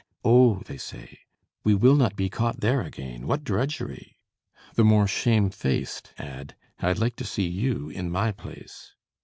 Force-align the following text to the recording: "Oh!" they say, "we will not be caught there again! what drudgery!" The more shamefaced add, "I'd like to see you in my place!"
"Oh!" 0.25 0.63
they 0.65 0.77
say, 0.79 1.19
"we 1.63 1.75
will 1.75 1.95
not 1.95 2.15
be 2.15 2.27
caught 2.27 2.59
there 2.61 2.81
again! 2.81 3.27
what 3.27 3.43
drudgery!" 3.43 4.17
The 4.73 4.83
more 4.83 5.05
shamefaced 5.05 6.11
add, 6.17 6.55
"I'd 6.79 6.97
like 6.97 7.15
to 7.17 7.23
see 7.23 7.47
you 7.47 7.89
in 7.89 8.09
my 8.09 8.31
place!" 8.31 8.95